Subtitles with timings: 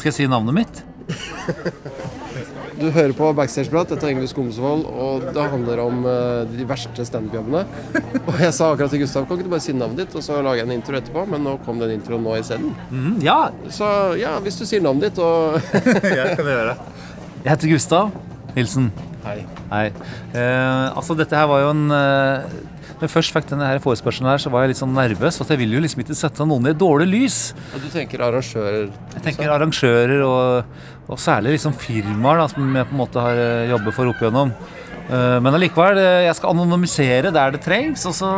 [0.00, 0.78] Skal jeg si navnet mitt?
[2.80, 3.90] Du hører på Backstageprat.
[3.92, 7.66] Dette er Yngve Skomsvold, og det handler om eh, de verste standup-jobbene.
[8.22, 10.38] Og jeg sa akkurat til Gustav kan ikke du bare si navnet ditt, og så
[10.40, 12.72] lager jeg en intro etterpå, men nå kom den introen nå isteden.
[12.88, 13.36] Mm, ja,
[13.68, 13.90] Så
[14.22, 15.60] ja, hvis du sier navnet ditt og
[16.16, 16.76] jeg kan gjøre det.
[17.44, 18.16] Jeg heter Gustav
[18.56, 18.88] Hilsen.
[19.26, 19.38] Hei.
[19.68, 19.86] Hei.
[20.32, 22.60] Eh, altså, dette her var jo en eh,
[23.00, 25.38] Når jeg først fikk denne her forespørselen her, så var jeg litt sånn nervøs.
[25.40, 27.36] For at jeg vil jo liksom ikke sette noen i et dårlig lys.
[27.72, 30.74] Og du tenker arrangører Jeg tenker arrangører og,
[31.08, 34.20] og særlig liksom firmaer da, som jeg på en måte har eh, jobbet for opp
[34.20, 34.52] igjennom.
[35.08, 38.34] Eh, Men allikevel, eh, jeg skal anonymisere der det trengs, og så,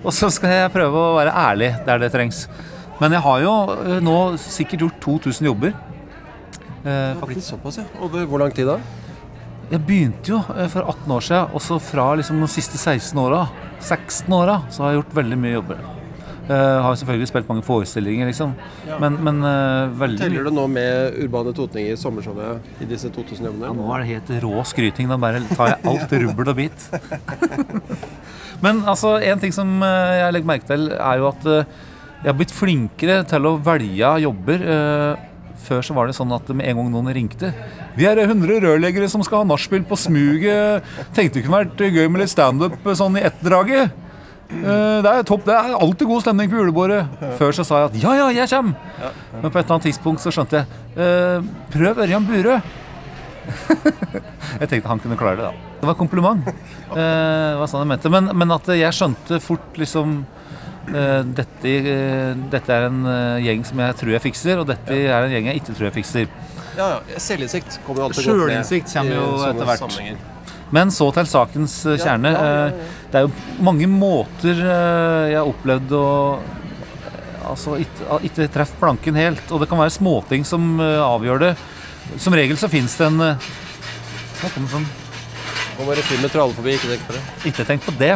[0.00, 2.46] og så skal jeg prøve å være ærlig der det trengs.
[3.02, 3.52] Men jeg har jo
[4.08, 5.76] nå sikkert gjort 2000 jobber.
[6.88, 7.84] Eh, såpass, ja.
[8.00, 8.80] Over hvor lang tid da?
[9.68, 13.18] Jeg begynte jo eh, for 18 år siden, og så fra liksom de siste 16
[13.20, 13.44] åra,
[13.84, 15.86] 16 åra, så har jeg gjort veldig mye jobber.
[16.48, 18.54] Uh, har selvfølgelig spilt mange forestillinger, liksom.
[19.02, 20.22] Men, men uh, veldig.
[20.22, 24.14] Teller du nå med Urbane Totninger i sommershowet i disse 2000 Ja, nå er det
[24.14, 25.10] helt rå skryting.
[25.12, 26.88] Da bare tar jeg alt rubbel og bit.
[28.64, 31.44] Men altså, en ting som jeg legger merke til, er jo at
[32.18, 34.62] jeg har blitt flinkere til å velge jobber.
[34.74, 35.26] Eh,
[35.68, 37.50] Før så var det sånn at med en gang noen ringte
[37.98, 40.84] Vi er 100 rørleggere som skal ha nachspiel på smuget.
[41.16, 43.92] Tenkte det kunne vært gøy med litt standup sånn i ett-draget.
[44.48, 47.02] Eh, Det er topp, det er alltid god stemning på julebordet.
[47.36, 49.12] Før så sa jeg at ja, ja, jeg kommer.
[49.42, 52.60] Men på et eller annet tidspunkt så skjønte jeg eh, Prøv Ørjan Burøe.
[54.60, 55.68] Jeg tenkte han kunne klare det, da.
[55.80, 56.48] Det var kompliment.
[56.92, 57.04] Det
[57.60, 58.10] var sånn jeg mente.
[58.12, 60.18] Men, men at jeg skjønte fort liksom
[61.38, 65.26] dette, eh, dette er en eh, gjeng som jeg tror jeg fikser, og dette er
[65.26, 66.28] en gjeng jeg ikke tror jeg fikser.
[66.78, 67.18] Ja, ja.
[67.20, 68.44] Selvinnsikt kommer jo alltid godt med.
[68.48, 69.82] Sjølinnsikt kommer jo etter hvert.
[69.84, 70.18] sammenhenger.
[70.70, 72.32] Men så til sakens eh, kjerne.
[72.34, 72.66] ja, ja, ja.
[72.68, 76.06] Eh, Det er jo mange måter eh, jeg har opplevd å
[76.38, 79.44] eh, Altså ikke, ikke treffe planken helt.
[79.50, 81.54] Og det kan være småting som eh, avgjør det.
[82.20, 83.34] Som regel så fins det en Hva
[84.42, 84.84] Nå kom det sånn
[85.78, 87.20] Må bare fly med tralle forbi, ikke tenk på det.
[87.52, 88.14] Ikke tenk på det.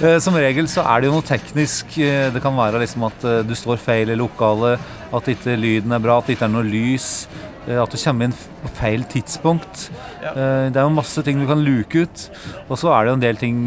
[0.00, 1.98] Eh, Som regel så er det jo noe teknisk.
[2.00, 4.80] Eh, Det kan være liksom at eh, du står feil i lokalet,
[5.12, 7.26] at ikke lyden er bra, at det ikke er noe lys.
[7.68, 9.90] At du kommer inn på feil tidspunkt.
[10.24, 10.30] Ja.
[10.32, 12.24] Eh, Det er jo masse ting du kan luke ut.
[12.70, 13.58] Og så er det jo en del ting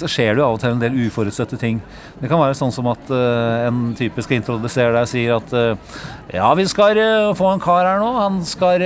[0.00, 1.82] Så skjer det jo av og til en del uforutsette ting.
[2.22, 5.52] Det kan være sånn som at en type skal introdusere deg og sier at
[6.32, 6.96] Ja, vi skal
[7.36, 8.08] få en kar her nå.
[8.16, 8.80] Han skal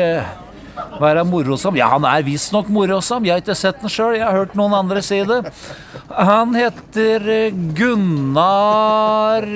[1.01, 1.77] være morosom.
[1.79, 3.27] Ja, han er visstnok morosom.
[3.27, 5.41] Jeg har ikke sett den sjøl, jeg har hørt noen andre si det.
[6.11, 9.49] Han heter eh, Gunnar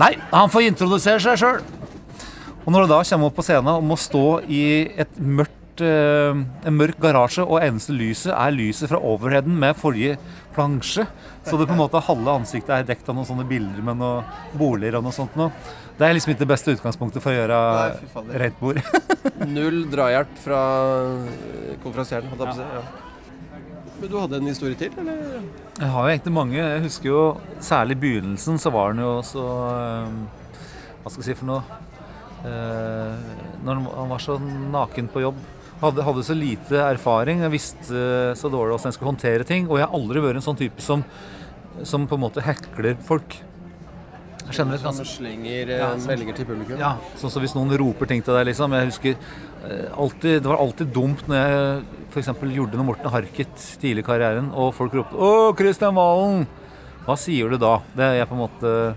[0.00, 1.62] Nei, han får introdusere seg sjøl.
[2.64, 4.62] Og når du da kommer opp på scenen og må stå i
[5.02, 6.30] et mørkt, eh,
[6.68, 10.18] en mørk garasje, og eneste lyset er lyset fra overheaden med forrige
[10.54, 11.06] plansje,
[11.44, 14.58] så det på en måte halve ansiktet er dekt av noen sånne bilder med noen
[14.60, 15.50] boliger og noe sånt noe.
[16.00, 18.78] Det er liksom ikke det beste utgangspunktet for å gjøre Nei, rent bord.
[19.56, 20.60] Null drahjelp fra
[20.96, 22.68] eh, konferansieren, holdt jeg på å si.
[22.78, 23.08] Ja.
[24.00, 25.42] Men du hadde en historie til, eller?
[25.76, 26.56] Jeg har jo egentlig mange.
[26.56, 27.20] Jeg husker jo
[27.60, 29.44] særlig i begynnelsen så var den jo så
[29.74, 30.14] eh,
[31.02, 31.78] Hva skal jeg si for noe?
[32.48, 35.36] Eh, når han- han var så naken på jobb.
[35.82, 37.40] Hadde, hadde så lite erfaring.
[37.44, 38.00] Jeg visste
[38.40, 39.68] så dårlig hvordan jeg skulle håndtere ting.
[39.68, 41.04] Og jeg har aldri vært en sånn type som,
[41.84, 43.36] som på en måte hekler folk.
[44.52, 46.78] Som ganske slenger eh, Ja, som- meldinger til publikum?
[46.78, 48.72] ja, sånn som hvis noen roper ting til deg, liksom.
[48.72, 49.16] Jeg husker
[49.68, 52.26] eh, alltid, Det var alltid dumt når jeg f.eks.
[52.56, 56.46] gjorde noe Morten Harket tidlig i karrieren, og folk ropte 'Å, Kristian Valen!'
[57.06, 57.80] Hva sier du da?
[57.96, 58.94] Det er jeg på en måte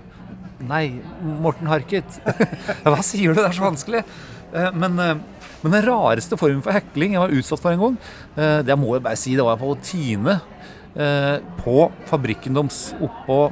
[0.63, 2.05] Nei, Morten Harket.
[2.83, 3.41] Hva sier du?
[3.41, 4.03] Det er så vanskelig.
[4.53, 5.15] Eh, Men, eh,
[5.63, 7.97] men den rareste formen for hekling jeg var utsatt for en gang,
[8.37, 10.41] eh, det må jeg bare si, det var jeg på Tine.
[10.95, 13.51] eh, På Fabrikkendoms oppå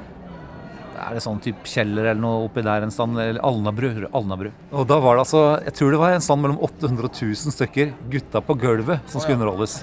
[1.07, 3.17] er det sånn type kjeller eller noe oppi der en stand?
[3.19, 3.89] Eller Alnabru.
[4.13, 4.51] Alnabru.
[4.71, 7.55] Og da var det altså Jeg tror det var en stand mellom 800 og 1000
[7.55, 9.81] stykker gutta på gulvet som skulle underholdes.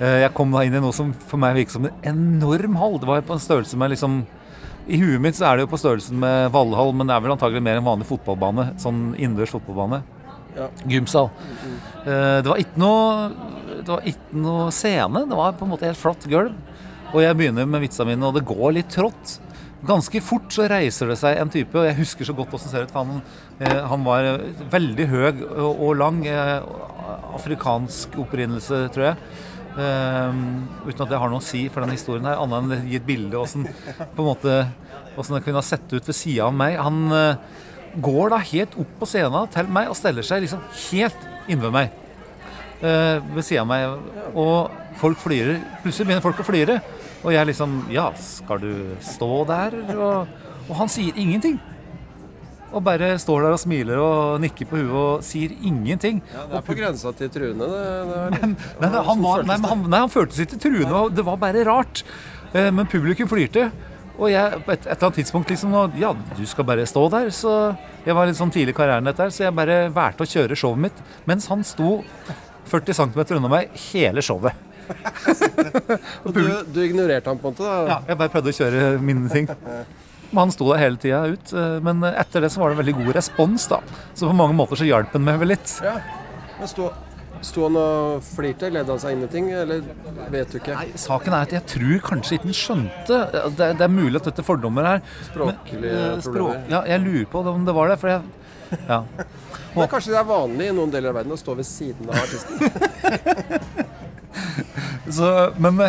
[0.00, 2.98] Eh, Jeg kom da inn i noe som for meg virket som en enorm hall.
[3.02, 4.22] Det var på en størrelse med liksom
[4.88, 7.34] I huet mitt så er det jo på størrelsen med Valhall, men det er vel
[7.36, 8.70] antagelig mer en vanlig fotballbane.
[8.80, 10.00] Sånn innendørs fotballbane.
[10.56, 10.66] Ja.
[10.90, 11.28] Gymsal.
[12.06, 13.28] Eh, Det var ikke noe
[13.84, 15.26] Det var ikke noe scene.
[15.28, 16.56] Det var på en måte helt flatt gulv.
[17.12, 19.38] Og jeg begynner med vitsa mine, og det går litt trått.
[19.86, 22.84] Ganske fort så reiser det seg en type, og jeg husker så godt det ser
[22.84, 22.96] ut.
[22.98, 23.22] Han,
[23.64, 25.22] eh, han var eh, veldig høy
[25.56, 26.20] og, lang.
[26.28, 26.58] Eh,
[27.34, 29.30] afrikansk opprinnelse, tror jeg.
[29.70, 32.78] Um, uten at det har noe å si for den historien her, annet enn å
[32.90, 36.76] gi et bilde åssen det kunne ha sett ut ved sida av meg.
[36.80, 37.38] Han uh,
[38.02, 41.94] går da helt opp på scenen til meg og steller seg liksom helt innved meg.
[42.82, 43.94] Uh, ved sida av meg.
[44.34, 45.62] Og folk flirer.
[45.84, 46.80] Plutselig begynner folk å flire.
[47.24, 48.70] Og jeg liksom Ja, skal du
[49.04, 49.76] stå der?
[49.96, 50.30] Og,
[50.68, 51.58] og han sier ingenting.
[52.70, 56.20] Og bare står der og smiler og nikker på huet og sier ingenting.
[56.30, 57.86] Ja, det er på grensa til truende, det.
[58.10, 58.52] det er.
[58.52, 61.00] Nei, nei, han, var, nei, men han, nei, han føltes ikke truende.
[61.16, 62.04] Det var bare rart.
[62.54, 63.68] Eh, Men publikum flirte.
[64.20, 67.30] Og jeg på et, et eller annet tidspunkt liksom Ja, du skal bare stå der.
[67.34, 67.56] Så
[68.06, 70.56] jeg var litt sånn tidlig i karrieren, dette her, så jeg bare valgte å kjøre
[70.58, 71.98] showet mitt mens han sto
[72.70, 74.54] 40 cm unna meg hele showet.
[76.24, 76.42] Og du,
[76.74, 77.74] du ignorerte han på en måte, da?
[77.90, 79.48] Ja, jeg bare prøvde å kjøre mine ting.
[80.30, 81.52] Men han sto der hele tida ut.
[81.52, 83.80] eh, Men etter det så var det en veldig god respons, da.
[84.14, 85.72] Så på mange måter så hjalp han meg vel litt.
[85.82, 85.96] Ja.
[86.60, 86.90] Men sto,
[87.42, 88.68] sto han og flirte?
[88.70, 89.80] Ledde han seg inn i ting, eller
[90.30, 90.76] vet du ikke?
[90.78, 93.18] Nei, Saken er at jeg tror kanskje ikke han skjønte
[93.56, 95.02] Det, det er mulig at dette er fordommer her.
[95.32, 96.68] Språklige Eh, språk- problemer.
[96.76, 97.98] Ja, jeg lurer på om det var det.
[98.02, 98.20] For jeg
[98.86, 99.00] ja.
[99.74, 102.18] Men kanskje det er vanlig i noen deler av verden å stå ved siden av
[102.22, 102.54] artisten?
[105.14, 105.30] Så,
[105.62, 105.80] men,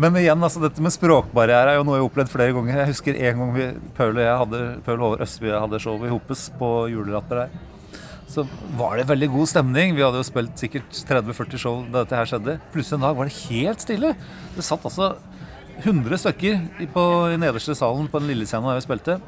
[0.00, 2.80] men igjen, altså, dette med språkbarriere er jo noe jeg har opplevd flere ganger.
[2.80, 6.10] Jeg husker en gang vi, Paul og jeg hadde, Paul Håvard Østby hadde show i
[6.12, 7.54] Hopes på Julelatter der.
[8.34, 8.46] Så
[8.78, 9.94] var det veldig god stemning.
[9.94, 12.56] Vi hadde jo spilt sikkert 30-40 show da dette her skjedde.
[12.74, 14.14] Plutselig en dag var det helt stille.
[14.56, 15.12] Det satt altså
[15.82, 17.04] 100 stykker på
[17.34, 19.18] i nederste salen på den lille scenen der vi spilte.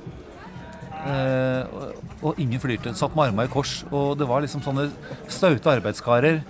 [1.06, 2.94] Eh, og, og ingen flirte.
[2.98, 3.78] Satt med armene i kors.
[3.93, 4.88] Og det var liksom sånne
[5.31, 6.43] staute arbeidskarer.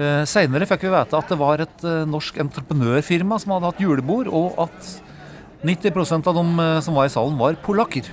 [0.00, 3.82] Eh, Seinere fikk vi vite at det var et eh, norsk entreprenørfirma som hadde hatt
[3.82, 4.94] julebord, og at
[5.68, 8.08] 90% av dem eh, som var i salen, var polakker.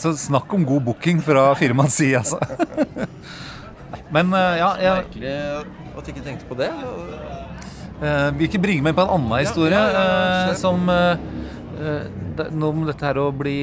[0.00, 2.40] Så snakk om god booking fra firmaets side, altså.
[4.14, 5.34] Men ja, jeg Merkelig
[5.94, 6.68] at du ikke tenkte på det.
[8.02, 12.70] eh, vil ikke bringe meg på en annen historie ja, ja, eh, som det, Noe
[12.70, 13.56] om dette her å bli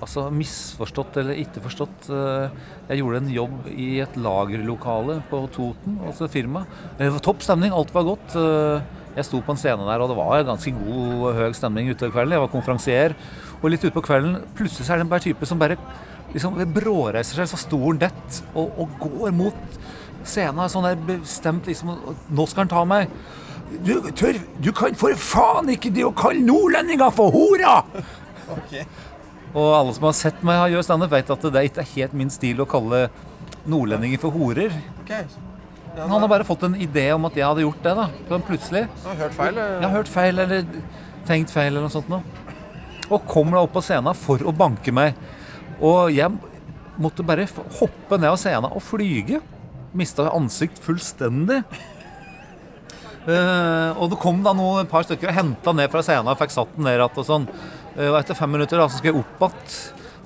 [0.00, 2.06] Altså misforstått eller ikke forstått.
[2.08, 2.50] Eh,
[2.88, 6.62] Jeg gjorde en jobb i et lagerlokale på Toten, altså et firma.
[6.98, 8.34] Det var topp stemning, alt var godt.
[8.36, 8.80] Eh,
[9.16, 12.12] Jeg sto på en scene der, og det var ganske god og høy stemning utover
[12.14, 12.32] kvelden.
[12.36, 13.14] Jeg var konferansier.
[13.60, 15.76] Og litt utpå kvelden, plutselig så er det en type som bare
[16.32, 19.78] liksom bråreiser seg så stolen detter og, og går mot
[20.24, 20.68] scenen.
[20.70, 21.90] Sånn der bestemt liksom
[22.30, 23.10] Nå skal han ta meg.
[23.84, 27.80] Du, tør, du kan for faen ikke det å kalle nordlendinger for hora!
[29.50, 32.30] Og alle som har sett meg gjøre standup, vet at det ikke er helt min
[32.30, 33.08] stil å kalle
[33.68, 34.74] nordlendinger for horer.
[35.02, 35.26] Okay.
[35.96, 37.94] Ja, han har bare fått en idé om at jeg hadde gjort det.
[37.98, 38.84] da Sånn plutselig.
[39.02, 39.58] Du har hørt feil?
[39.58, 40.68] Jeg har hørt feil eller
[41.26, 42.22] tenkt feil eller noe sånt noe.
[43.10, 45.18] Og kommer da opp på scenen for å banke meg.
[45.82, 46.30] Og jeg
[47.00, 47.48] måtte bare
[47.80, 49.40] hoppe ned av scenen og flyge.
[49.98, 51.64] Mista ansikt fullstendig.
[53.20, 56.38] Uh, og det kom da noen, et par stykker og henta ned fra scenen og
[56.40, 57.18] fikk satt den ned igjen.
[57.18, 57.50] Og sånn.
[58.00, 59.74] Eh, og etter fem minutter da, så skal jeg opp igjen.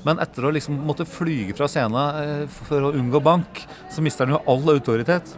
[0.05, 4.29] Men etter å liksom måtte flyge fra scenen eh, for å unngå bank, så mister
[4.29, 5.33] han jo all autoritet.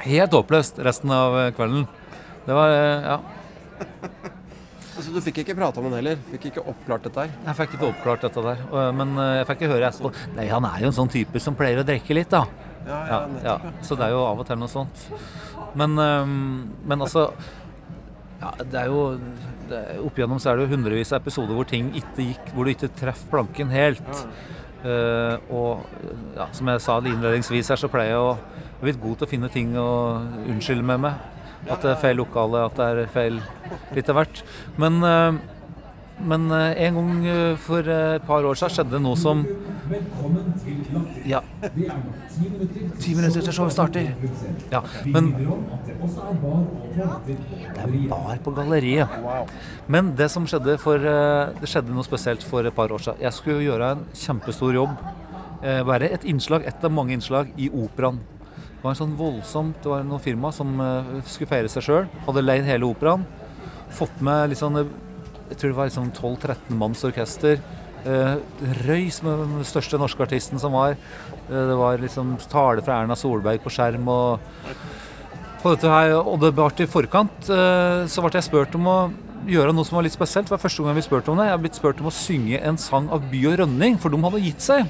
[0.00, 1.86] Helt håpløst resten av eh, kvelden.
[2.46, 3.20] Det var Ja.
[5.00, 6.18] Så du fikk ikke prata med han heller?
[6.28, 7.30] Fikk ikke oppklart dette her?
[7.46, 8.58] Jeg fikk ikke oppklart dette der.
[8.92, 10.10] Men jeg fikk ikke høre etterpå.
[10.36, 12.42] Nei, han er jo en sånn type som pleier å drikke litt, da.
[12.84, 13.54] Ja, Ja, ja.
[13.86, 15.06] Så det er jo av og til noe sånt.
[15.78, 17.30] Men, men altså
[18.42, 19.06] ja, Det er jo
[20.00, 22.72] Opp igjennom så er det jo hundrevis av episoder hvor ting ikke gikk Hvor du
[22.72, 24.10] ikke treffer planken helt.
[24.80, 25.84] Eh, og
[26.36, 28.34] ja, som jeg sa innledningsvis her, så pleier jeg å
[28.80, 29.88] jeg blitt god til å finne ting å
[30.48, 31.24] unnskylde med meg.
[31.68, 33.42] At det er feil lokale, at det er feil
[33.92, 34.40] litt av hvert.
[34.80, 35.40] Men, eh,
[36.32, 39.44] men eh, en gang for et par år siden skjedde det noe som
[41.28, 41.40] Ja.
[43.00, 44.10] Ti minutter til showet starter.
[44.72, 47.04] Ja, men Det
[47.82, 49.08] er bar på galleriet.
[49.88, 53.20] Men det som skjedde for eh, Det skjedde noe spesielt for et par år siden.
[53.20, 54.96] Jeg skulle gjøre en kjempestor jobb.
[55.62, 58.20] Eh, Være et innslag, et av mange innslag, i operaen.
[58.80, 62.08] Det var en sånn voldsomt Det var noen firma som eh, skulle feire seg sjøl.
[62.26, 63.26] Hadde leid hele operaen.
[63.92, 67.60] Fått med litt sånn Jeg tror det var liksom 12-13 manns orkester.
[68.06, 68.36] Eh,
[68.86, 70.96] Røys med den største norske artisten som var.
[71.50, 74.08] Eh, det var liksom tale fra Erna Solberg på skjerm.
[74.08, 74.40] og
[75.60, 78.98] på dette her, og det ble i forkant, eh, så ble jeg spurt om å
[79.44, 80.48] gjøre noe som var litt spesielt.
[80.48, 81.48] Det var første gang vi spurte om det.
[81.48, 84.22] Jeg har blitt spurt om å synge en sang av By og Rønning, for de
[84.24, 84.88] hadde gitt seg.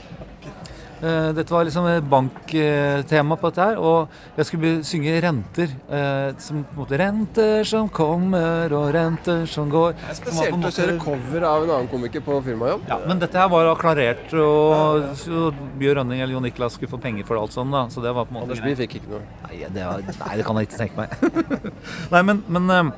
[1.00, 5.72] Eh, Dette var liksom et banktema på dette her, og jeg skulle synge renter.
[5.88, 9.94] Uh, Som på en måte Renter som kommer, og renter som går.
[9.96, 12.84] Det er spesielt måte, å kjøre cover av en annen komiker på firmajobb.
[12.90, 17.00] Ja, men dette her var klarert, og så Bjørn Rønning eller Jon Niklas skulle få
[17.00, 17.86] penger for det alt sånn, da.
[17.92, 19.22] Så det var på en måte Anders Bye fikk ikke noe.
[19.46, 21.72] Nei, det, var, nei, det kan jeg ikke tenke meg.
[22.14, 22.92] nei, men, men, eh,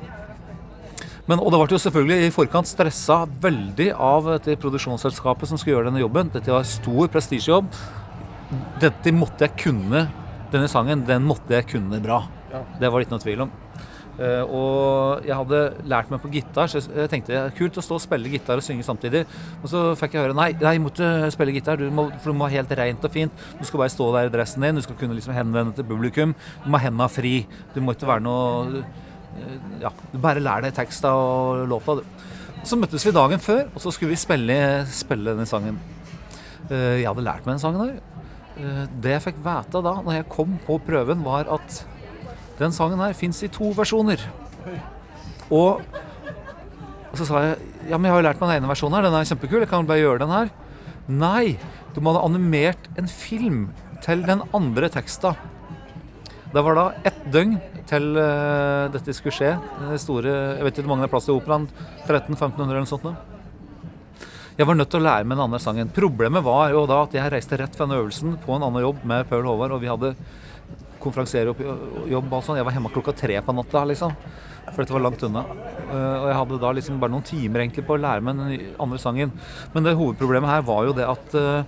[1.29, 5.77] men Og det ble jo selvfølgelig i forkant stressa veldig av dette produksjonsselskapet som skulle
[5.77, 6.31] gjøre denne jobben.
[6.33, 7.69] Dette var stor prestisjejobb.
[8.83, 10.07] Dette måtte jeg kunne.
[10.51, 12.25] Denne sangen, den måtte jeg kunne bra.
[12.51, 12.65] Ja.
[12.79, 13.53] Det var det ikke noe tvil om.
[14.13, 17.95] Uh, og jeg hadde lært meg på gitar, så jeg tenkte det kult å stå
[17.97, 19.23] og spille gitar og synge samtidig.
[19.63, 22.37] Og så fikk jeg høre nei, nei, må ikke spille gitar, du må, for du
[22.37, 23.47] må ha helt rent og fint.
[23.57, 26.35] Du skal bare stå der i dressen din, du skal kunne liksom henvende til publikum.
[26.61, 27.39] Du må ha henda fri.
[27.73, 28.83] Du må ikke være noe
[29.81, 29.89] Ja,
[30.23, 32.03] bare lær deg teksta og låta, du.
[32.63, 34.55] Så møttes vi dagen før, og så skulle vi spille,
[34.87, 35.79] spille denne sangen.
[36.69, 37.97] Eh, Jeg hadde lært meg den sangen der.
[38.55, 41.81] Eh, Det jeg fikk vite da når jeg kom på prøven, var at
[42.59, 44.21] den sangen her fins i to versjoner.
[45.51, 45.81] Og,
[47.11, 47.57] og så sa jeg
[47.89, 49.69] ja, men jeg har jo lært meg den ene versjonen her, den er kjempekul, jeg
[49.69, 50.53] kan bare gjøre den her.
[51.11, 51.57] Nei,
[51.93, 53.65] du må ha animert en film
[54.05, 55.33] til den andre teksta.
[56.53, 57.57] Det var da ett døgn
[57.89, 59.51] til uh, dette skulle skje.
[59.89, 61.67] Det store, jeg vet ikke hvor mange det er plass i operaen.
[62.07, 63.31] 1300-1500 eller noe sånt.
[64.53, 65.89] Jeg var nødt til å lære meg den andre sangen.
[65.93, 68.99] Problemet var jo da at jeg reiste rett fra den øvelsen på en annen jobb
[69.09, 70.11] med Paul Håvard, og vi hadde
[71.03, 72.59] konferansierjobb og alt sånt.
[72.59, 74.13] Jeg var hjemme klokka tre på natta, liksom.
[74.69, 75.43] For dette var langt unna.
[75.43, 78.77] Eh, Og jeg hadde da liksom bare noen timer egentlig på å lære meg den
[78.81, 79.33] andre sangen.
[79.73, 81.65] Men det hovedproblemet her var jo det at, eh,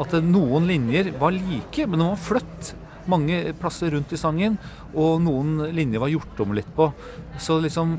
[0.00, 2.74] at noen linjer var like, men de var flytt
[3.10, 4.58] mange plasser rundt i sangen,
[4.94, 6.90] og noen linjer var gjort om litt på.
[7.40, 7.98] Så liksom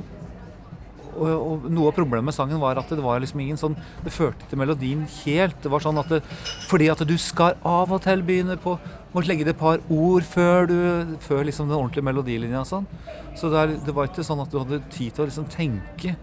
[1.12, 4.14] og, og noe av problemet med sangen var at det var liksom ingen sånn Det
[4.16, 5.58] førte til melodien helt.
[5.64, 6.22] Det var sånn at det,
[6.70, 8.78] Fordi at du skal av og til begynne på
[9.12, 10.78] Må legge til et par ord før du
[11.24, 12.88] Før liksom den ordentlige melodilinja og sånn.
[13.36, 16.16] Så det, er, det var ikke sånn at du hadde tid til å liksom tenke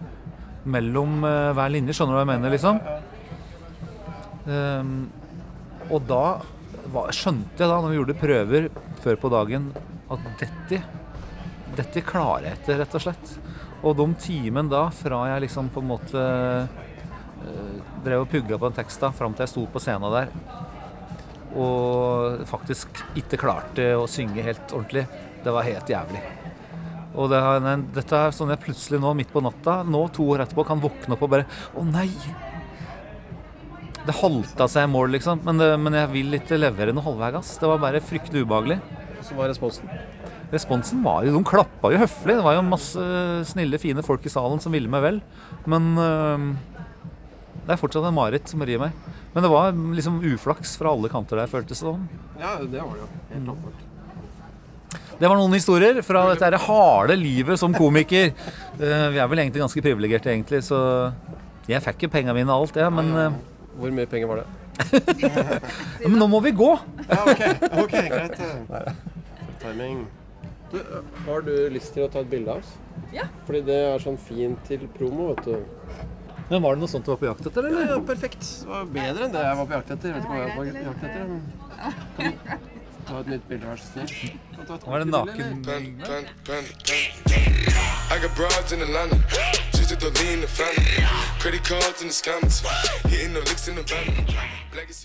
[0.69, 1.95] mellom uh, hver linje.
[1.95, 2.81] Skjønner du hva jeg mener, liksom?
[4.49, 4.91] Um,
[5.89, 6.23] og da
[7.15, 8.69] skjønte jeg da, når vi gjorde prøver
[9.03, 9.69] før på dagen,
[10.09, 10.81] at dette
[11.77, 13.35] dette klarer jeg ikke, rett og slett.
[13.85, 18.67] Og de timene da, fra jeg liksom på en måte eh, drev og pugga på
[18.67, 20.33] den teksta, fram til jeg sto på scenen der
[21.57, 25.07] og faktisk ikke klarte å synge helt ordentlig,
[25.41, 26.21] det var helt jævlig.
[27.17, 27.39] Og det,
[27.95, 31.17] dette er sånn jeg plutselig nå, midt på natta, nå to år etterpå, kan våkne
[31.17, 32.11] opp og bare Å nei!
[34.07, 35.41] Det halta seg i mål, liksom.
[35.45, 37.51] Men, det, men jeg vil ikke levere noe halvveis.
[37.61, 38.79] Det var bare fryktelig ubehagelig.
[39.25, 39.89] Så var responsen.
[40.49, 42.37] Responsen var jo De klappa jo høflig.
[42.39, 43.03] Det var jo masse
[43.51, 45.19] snille, fine folk i salen som ville meg vel.
[45.69, 46.47] Men øh,
[47.67, 48.95] det er fortsatt en mareritt som rir meg.
[49.35, 52.07] Men det var liksom uflaks fra alle kanter der, føltes det som.
[52.39, 53.09] Ja, det var det jo.
[53.35, 53.85] Helt åpenbart.
[55.19, 58.31] Det var noen historier fra dette her harde livet som komiker.
[58.79, 60.79] Eh, vi er vel egentlig ganske privilegerte, egentlig, så
[61.69, 63.35] jeg fikk jo penga mine og alt det, men, eh,
[63.79, 64.47] Hvor mye penger var det?
[65.19, 65.29] ja,
[66.07, 66.69] men nå må vi gå!
[67.09, 67.41] Ja, ok,
[67.83, 68.39] ok, greit.
[69.63, 70.05] Timing.
[70.71, 70.77] Du,
[71.25, 72.71] har du lyst til å ta et bilde av oss?
[73.15, 73.25] Ja.
[73.47, 75.55] Fordi det er sånn fint til promo, vet du.
[76.49, 77.91] Men var det noe sånt du var på jakt etter, eller?
[77.93, 78.41] ja, perfekt.
[78.63, 80.07] Det var bedre enn det jeg var på jakt etter.
[80.09, 81.23] Jeg vet ikke hva jeg var på jakt etter.
[81.29, 81.47] men-
[83.09, 84.11] ta et nytt bilde, vær så snill?
[84.59, 85.39] Var det ordentlig
[88.11, 89.23] I got broads in Atlanta,
[89.71, 90.83] just at the lean the family.
[91.37, 92.65] Credit cards and the scammers,
[93.07, 94.25] hitting the licks in the van.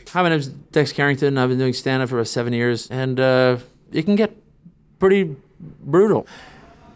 [0.09, 1.37] Hi, my name's Dex Carrington.
[1.37, 3.59] I've been doing stand up for about seven years, and uh,
[3.93, 4.35] it can get
[4.99, 6.27] pretty brutal.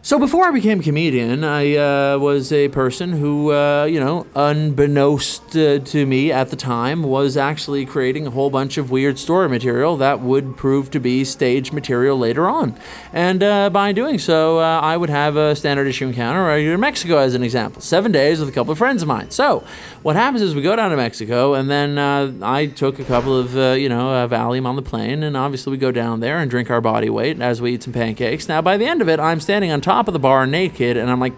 [0.01, 4.25] So before I became a comedian, I uh, was a person who, uh, you know,
[4.33, 9.19] unbeknownst uh, to me at the time, was actually creating a whole bunch of weird
[9.19, 12.79] story material that would prove to be stage material later on.
[13.11, 16.75] And uh, by doing so, uh, I would have a standard issue encounter right here
[16.75, 17.81] in Mexico, as an example.
[17.81, 19.31] Seven days with a couple of friends of mine.
[19.31, 19.65] So
[20.01, 23.37] what happens is we go down to Mexico, and then uh, I took a couple
[23.37, 26.49] of, you know, uh, Valium on the plane, and obviously we go down there and
[26.49, 28.47] drink our body weight as we eat some pancakes.
[28.47, 31.09] Now, by the end of it, I'm standing on top of the bar naked, and
[31.09, 31.33] I'm like,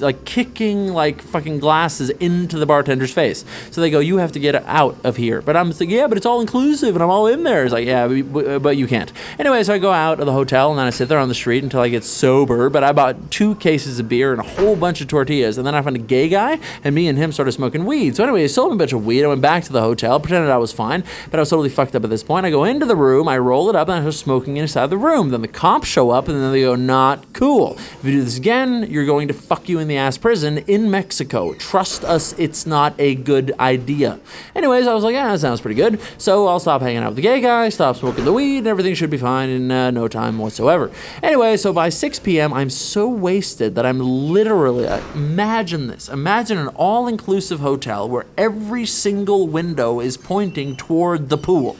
[0.00, 3.44] like kicking like fucking glasses into the bartender's face.
[3.70, 6.16] So they go, "You have to get out of here." But I'm thinking, "Yeah, but
[6.16, 8.86] it's all inclusive, and I'm all in there." It's like, "Yeah, but, uh, but you
[8.86, 11.28] can't." Anyway, so I go out of the hotel, and then I sit there on
[11.28, 12.68] the street until I get sober.
[12.70, 15.74] But I bought two cases of beer and a whole bunch of tortillas, and then
[15.74, 18.16] I found a gay guy, and me and him started smoking weed.
[18.16, 19.24] So anyway, I sold him a bunch of weed.
[19.24, 21.94] I went back to the hotel, pretended I was fine, but I was totally fucked
[21.94, 22.46] up at this point.
[22.46, 24.98] I go into the room, I roll it up, and I start smoking inside the
[24.98, 25.30] room.
[25.30, 27.76] Then the cops show up, and then they go, "Not cool.
[27.76, 30.90] If you do this again, you're going to fuck you in the ass prison in
[30.90, 31.54] Mexico.
[31.54, 34.18] Trust us, it's not a good idea."
[34.54, 37.16] Anyways, I was like, "Yeah, that sounds pretty good." So I'll stop hanging out with
[37.16, 40.08] the gay guy, stop smoking the weed, and everything should be fine in uh, no
[40.08, 40.90] time whatsoever.
[41.22, 46.08] Anyway, so by 6 p.m., I'm so wasted that I'm literally uh, imagine this.
[46.08, 51.76] Imagine an all-inclusive hotel where every single window is pointing toward the pool.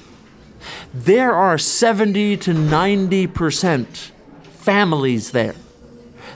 [0.93, 4.13] There are 70 to 90 percent
[4.65, 5.55] families there.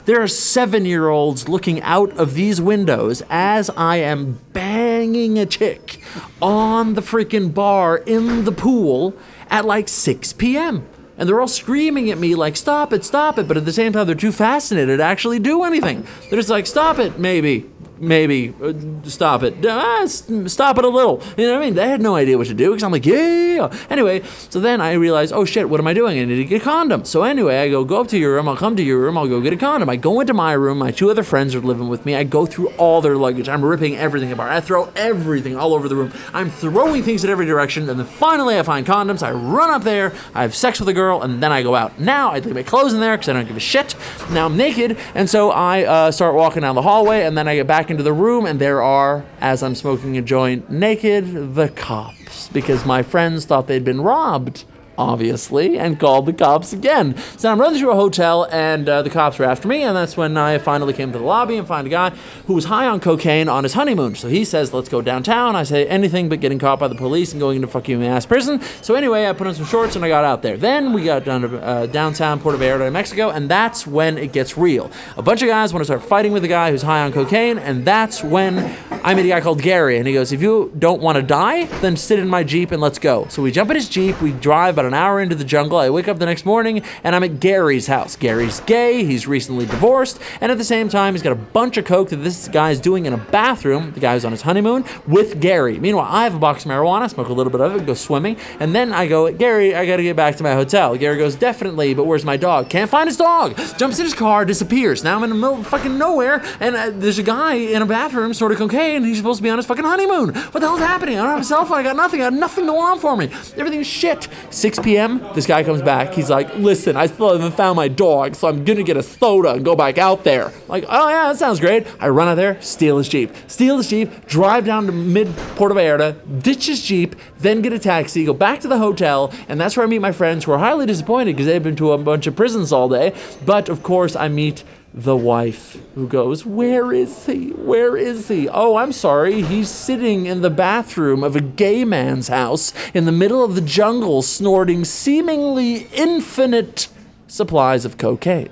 [0.09, 5.45] There are seven year olds looking out of these windows as I am banging a
[5.45, 6.01] chick
[6.41, 9.13] on the freaking bar in the pool
[9.51, 10.87] at like 6 p.m.
[11.15, 13.47] And they're all screaming at me like, stop it, stop it.
[13.47, 16.07] But at the same time, they're too fascinated to actually do anything.
[16.21, 17.69] They're just like, stop it, maybe
[17.99, 19.65] maybe uh, stop it.
[19.65, 21.21] Ah, stop it a little.
[21.37, 21.75] You know what I mean?
[21.75, 23.71] They had no idea what to do because I'm like, yeah.
[23.89, 26.19] Anyway, so then I realized, oh shit, what am I doing?
[26.19, 27.05] I need to get a condom.
[27.05, 28.47] So anyway, I go, go up to your room.
[28.47, 29.17] I'll come to your room.
[29.17, 29.89] I'll go get a condom.
[29.89, 30.77] I go into my room.
[30.77, 32.15] My two other friends are living with me.
[32.15, 33.49] I go through all their luggage.
[33.49, 34.51] I'm ripping everything apart.
[34.51, 36.13] I throw everything all over the room.
[36.33, 37.89] I'm throwing things in every direction.
[37.89, 39.23] And then finally, I find condoms.
[39.23, 40.13] I run up there.
[40.33, 41.99] I have sex with a girl, and then I go out.
[41.99, 43.95] Now I leave my clothes in there because I don't give a shit.
[44.31, 47.55] Now I'm naked, and so I uh, start walking down the hallway, and then I
[47.55, 51.69] get back into the room, and there are, as I'm smoking a joint, naked, the
[51.69, 54.65] cops, because my friends thought they'd been robbed.
[54.99, 57.15] Obviously, and called the cops again.
[57.37, 60.17] So I'm running through a hotel, and uh, the cops were after me, and that's
[60.17, 62.09] when I finally came to the lobby and find a guy
[62.47, 64.15] who was high on cocaine on his honeymoon.
[64.15, 67.31] So he says, "Let's go downtown." I say anything but getting caught by the police
[67.31, 68.59] and going into fucking ass prison.
[68.81, 70.57] So anyway, I put on some shorts and I got out there.
[70.57, 74.57] Then we got down to uh, downtown Puerto Vallarta, Mexico, and that's when it gets
[74.57, 74.91] real.
[75.15, 77.57] A bunch of guys want to start fighting with a guy who's high on cocaine,
[77.57, 81.01] and that's when I meet a guy called Gary, and he goes, "If you don't
[81.01, 83.75] want to die, then sit in my jeep and let's go." So we jump in
[83.75, 84.21] his jeep.
[84.21, 85.77] We drive about an hour into the jungle.
[85.77, 88.15] I wake up the next morning and I'm at Gary's house.
[88.15, 89.03] Gary's gay.
[89.03, 92.17] He's recently divorced, and at the same time, he's got a bunch of coke that
[92.17, 93.91] this guy's doing in a bathroom.
[93.93, 95.79] The guy who's on his honeymoon with Gary.
[95.79, 97.09] Meanwhile, I have a box of marijuana.
[97.09, 97.85] Smoke a little bit of it.
[97.85, 100.95] Go swimming, and then I go, Gary, I got to get back to my hotel.
[100.97, 102.69] Gary goes, definitely, but where's my dog?
[102.69, 103.55] Can't find his dog.
[103.77, 105.03] Jumps in his car, disappears.
[105.03, 107.85] Now I'm in the middle of fucking nowhere, and uh, there's a guy in a
[107.85, 108.88] bathroom, sort of cocaine.
[108.95, 110.33] And he's supposed to be on his fucking honeymoon.
[110.33, 111.17] What the hell's happening?
[111.17, 111.77] I don't have a cell phone.
[111.77, 112.21] I got nothing.
[112.21, 113.25] I got nothing going on for me.
[113.57, 114.27] Everything's shit.
[114.49, 115.25] 6 p.m.
[115.33, 116.13] This guy comes back.
[116.13, 119.53] He's like, listen, I still haven't found my dog, so I'm gonna get a soda
[119.53, 120.47] and go back out there.
[120.47, 121.87] I'm like, oh yeah, that sounds great.
[121.99, 125.75] I run out there, steal his jeep, steal his jeep, drive down to mid Puerto
[125.75, 129.77] Vallarta, ditch his jeep, then get a taxi, go back to the hotel, and that's
[129.77, 132.27] where I meet my friends who are highly disappointed because they've been to a bunch
[132.27, 133.13] of prisons all day.
[133.45, 137.49] But of course, I meet the wife who goes, Where is he?
[137.49, 138.49] Where is he?
[138.49, 139.41] Oh, I'm sorry.
[139.41, 143.61] He's sitting in the bathroom of a gay man's house in the middle of the
[143.61, 146.87] jungle, snorting seemingly infinite
[147.27, 148.49] supplies of cocaine.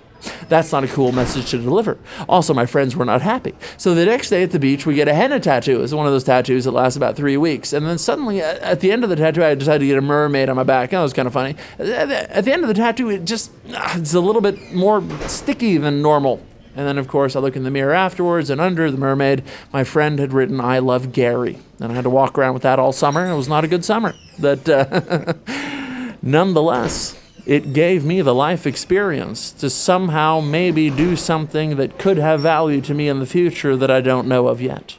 [0.50, 1.98] That's not a cool message to deliver.
[2.28, 3.54] Also, my friends were not happy.
[3.78, 5.84] So the next day at the beach, we get a henna tattoo.
[5.84, 7.74] It's one of those tattoos that lasts about three weeks.
[7.74, 10.50] And then suddenly, at the end of the tattoo, I decided to get a mermaid
[10.50, 10.92] on my back.
[10.92, 11.56] That was kind of funny.
[11.80, 15.78] At the end of the tattoo, it just, ah, it's a little bit more sticky
[15.78, 16.42] than normal.
[16.76, 19.84] And then, of course, I look in the mirror afterwards, and under the mermaid, my
[19.84, 21.58] friend had written, I love Gary.
[21.80, 23.84] And I had to walk around with that all summer, it was not a good
[23.84, 24.14] summer.
[24.40, 25.34] But uh,
[26.22, 32.42] nonetheless, it gave me the life experience to somehow maybe do something that could have
[32.42, 34.98] value to me in the future that I don't know of yet.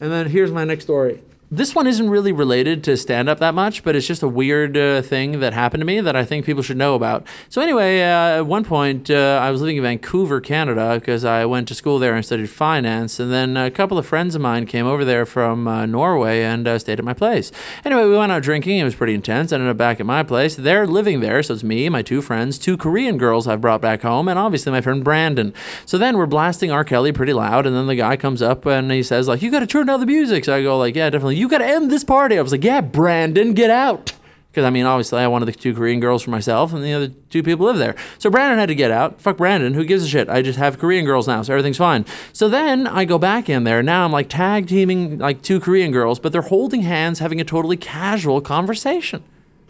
[0.00, 1.22] And then here's my next story.
[1.48, 4.76] This one isn't really related to stand up that much, but it's just a weird
[4.76, 7.24] uh, thing that happened to me that I think people should know about.
[7.48, 11.44] So, anyway, uh, at one point, uh, I was living in Vancouver, Canada, because I
[11.44, 13.20] went to school there and studied finance.
[13.20, 16.66] And then a couple of friends of mine came over there from uh, Norway and
[16.66, 17.52] uh, stayed at my place.
[17.84, 18.78] Anyway, we went out drinking.
[18.78, 19.52] It was pretty intense.
[19.52, 20.56] I Ended up back at my place.
[20.56, 21.44] They're living there.
[21.44, 24.72] So, it's me, my two friends, two Korean girls I've brought back home, and obviously
[24.72, 25.54] my friend Brandon.
[25.84, 26.82] So, then we're blasting R.
[26.82, 27.66] Kelly pretty loud.
[27.66, 30.00] And then the guy comes up and he says, like, you got to turn down
[30.00, 30.44] the music.
[30.44, 31.35] So I go, like, yeah, definitely.
[31.36, 32.38] You got to end this party.
[32.38, 34.12] I was like, yeah, Brandon, get out.
[34.50, 37.08] Because, I mean, obviously, I wanted the two Korean girls for myself, and the other
[37.08, 37.94] two people live there.
[38.16, 39.20] So Brandon had to get out.
[39.20, 39.74] Fuck Brandon.
[39.74, 40.30] Who gives a shit?
[40.30, 42.06] I just have Korean girls now, so everything's fine.
[42.32, 43.82] So then I go back in there.
[43.82, 47.44] Now I'm like tag teaming like two Korean girls, but they're holding hands, having a
[47.44, 49.22] totally casual conversation.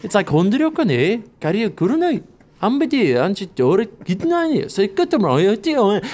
[0.05, 0.29] It's like,
[2.63, 3.43] Unbedeutet,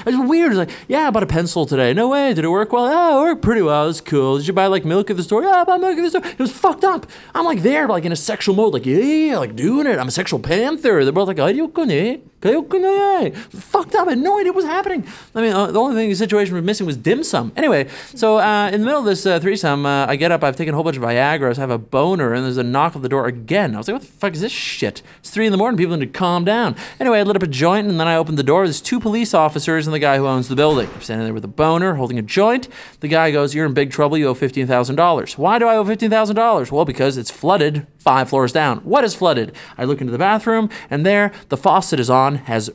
[0.07, 0.51] it's weird.
[0.51, 1.95] It's like, yeah, I bought a pencil today.
[1.95, 2.35] No way.
[2.35, 2.91] Did it work well?
[2.91, 3.85] Yeah, it worked pretty well.
[3.85, 4.39] It was cool.
[4.39, 5.45] Did you buy like milk at the store?
[5.45, 6.25] Yeah, I bought milk at the store.
[6.25, 7.07] It was fucked up.
[7.33, 10.01] I'm like there, like in a sexual mode, like, yeah, like doing it.
[10.01, 11.05] I'm a sexual panther.
[11.05, 12.27] They're both like, are you going it?
[12.45, 14.09] Okay, okay, fucked up.
[14.09, 15.07] I had no idea what was happening.
[15.33, 17.53] I mean, uh, the only thing the situation was missing was dim sum.
[17.55, 20.43] Anyway, so uh, in the middle of this uh, threesome, uh, I get up.
[20.43, 21.57] I've taken a whole bunch of Viagra.
[21.57, 23.77] I have a boner, and there's a knock at the door again.
[23.77, 25.03] I was like, what the fuck is this shit?
[25.21, 25.79] It's three in the morning.
[25.79, 26.75] People need to calm down.
[26.99, 28.67] Anyway, I lit up a joint, and then I opened the door.
[28.67, 30.91] There's two police officers and the guy who owns the building.
[30.93, 32.67] I'm standing there with a boner, holding a joint.
[32.99, 34.19] The guy goes, "You're in big trouble.
[34.19, 36.73] You owe fifteen thousand dollars." Why do I owe fifteen thousand dollars?
[36.73, 40.69] Well, because it's flooded five floors down what is flooded I look into the bathroom
[40.91, 42.71] and there the faucet is on has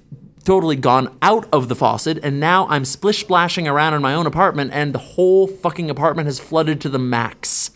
[0.48, 4.26] totally gone out of the faucet, and now I'm splish splashing around in my own
[4.26, 7.70] apartment, and the whole fucking apartment has flooded to the max.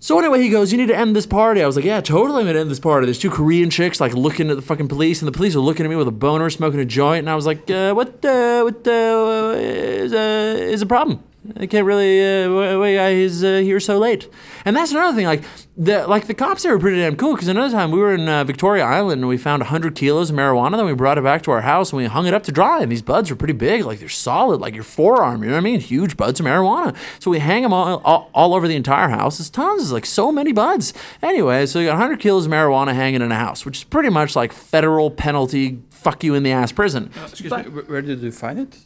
[0.00, 2.40] So anyway, he goes, "You need to end this party." I was like, "Yeah, totally,
[2.40, 5.22] I'm gonna end this party." There's two Korean chicks like looking at the fucking police,
[5.22, 7.36] and the police are looking at me with a boner, smoking a joint, and I
[7.36, 8.24] was like, uh, "What?
[8.24, 11.22] Uh, what uh, is uh, is a problem?"
[11.58, 14.28] I can't really, uh, why guy uh, here so late.
[14.66, 15.24] And that's another thing.
[15.24, 15.42] Like
[15.74, 17.32] the like the cops there were pretty damn cool.
[17.32, 20.36] Because another time we were in uh, Victoria Island and we found 100 kilos of
[20.36, 20.76] marijuana.
[20.76, 22.82] Then we brought it back to our house and we hung it up to dry.
[22.82, 23.84] And these buds were pretty big.
[23.84, 25.42] Like they're solid, like your forearm.
[25.42, 25.80] You know what I mean?
[25.80, 26.94] Huge buds of marijuana.
[27.20, 29.38] So we hang them all, all, all over the entire house.
[29.38, 29.80] There's tons.
[29.80, 30.92] There's like so many buds.
[31.22, 34.10] Anyway, so you got 100 kilos of marijuana hanging in a house, which is pretty
[34.10, 35.80] much like federal penalty.
[35.88, 37.10] Fuck you in the ass prison.
[37.26, 38.76] Excuse me, where did you find it?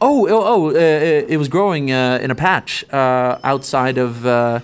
[0.00, 0.68] Oh, oh, oh!
[0.68, 0.74] Uh,
[1.28, 4.60] it was growing uh, in a patch uh, outside of uh,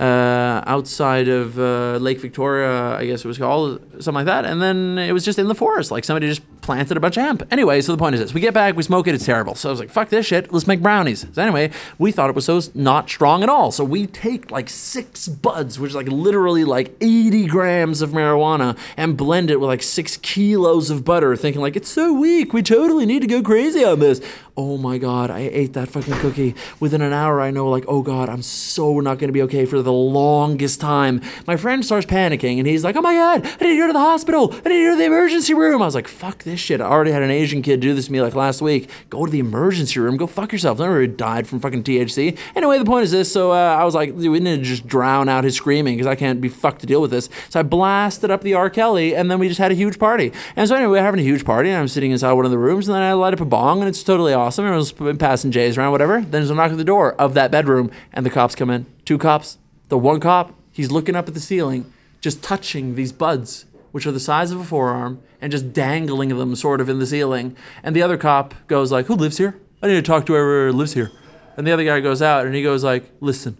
[0.00, 4.44] uh, outside of uh, Lake Victoria, I guess it was called something like that.
[4.44, 7.22] And then it was just in the forest, like somebody just planted a bunch of
[7.22, 7.46] hemp.
[7.50, 9.54] Anyway, so the point is this: we get back, we smoke it, it's terrible.
[9.54, 12.36] So I was like, "Fuck this shit, let's make brownies." So anyway, we thought it
[12.36, 13.70] was so not strong at all.
[13.70, 18.76] So we take like six buds, which is like literally like 80 grams of marijuana,
[18.96, 22.62] and blend it with like six kilos of butter, thinking like it's so weak, we
[22.62, 24.20] totally need to go crazy on this.
[24.58, 26.54] Oh my god, I ate that fucking cookie.
[26.80, 29.82] Within an hour, I know like, oh god, I'm so not gonna be okay for
[29.82, 31.20] the longest time.
[31.46, 34.52] My friend starts panicking and he's like, oh my god, I need to the hospital.
[34.52, 35.82] I need to go to the emergency room.
[35.82, 36.80] I was like, fuck this shit.
[36.80, 38.90] I already had an Asian kid do this to me like last week.
[39.10, 40.16] Go to the emergency room.
[40.16, 40.80] Go fuck yourself.
[40.80, 42.38] I already died from fucking THC.
[42.54, 43.32] Anyway, the point is this.
[43.32, 46.14] So uh, I was like, we need to just drown out his screaming because I
[46.14, 47.28] can't be fucked to deal with this.
[47.50, 48.70] So I blasted up the R.
[48.70, 50.32] Kelly and then we just had a huge party.
[50.56, 52.58] And so anyway, we're having a huge party and I'm sitting inside one of the
[52.58, 54.64] rooms and then I light up a bong and it's totally awesome.
[54.64, 56.20] Everyone's passing J's around, whatever.
[56.20, 58.86] Then there's a knock at the door of that bedroom and the cops come in.
[59.04, 59.58] Two cops.
[59.88, 64.12] The one cop, he's looking up at the ceiling, just touching these buds, which are
[64.12, 67.56] the size of a forearm, and just dangling them sort of in the ceiling.
[67.82, 69.56] And the other cop goes like, "Who lives here?
[69.82, 71.10] I need to talk to whoever lives here."
[71.56, 73.56] And the other guy goes out and he goes like, "Listen,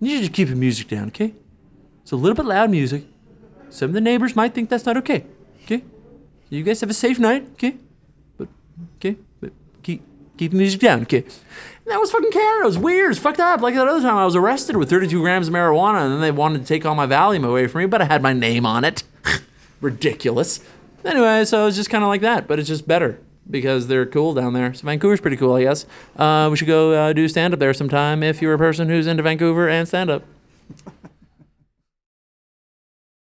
[0.00, 1.34] you need to keep the music down, okay?
[2.02, 3.04] It's a little bit loud music.
[3.70, 5.24] Some of the neighbors might think that's not okay.
[5.62, 5.84] Okay?
[6.50, 7.76] You guys have a safe night, okay?
[8.36, 8.48] But
[8.96, 9.52] okay, but
[9.84, 10.02] keep
[10.36, 11.24] keep the music down, okay?
[11.86, 12.64] That was fucking Canada.
[12.64, 13.10] It was weird.
[13.10, 13.60] It's fucked up.
[13.60, 16.30] Like that other time, I was arrested with 32 grams of marijuana, and then they
[16.30, 18.84] wanted to take all my Valium away from me, but I had my name on
[18.84, 19.02] it.
[19.80, 20.60] Ridiculous.
[21.04, 23.20] Anyway, so it's just kind of like that, but it's just better
[23.50, 24.72] because they're cool down there.
[24.72, 25.84] So Vancouver's pretty cool, I guess.
[26.16, 29.06] Uh, we should go uh, do stand up there sometime if you're a person who's
[29.06, 30.24] into Vancouver and stand up.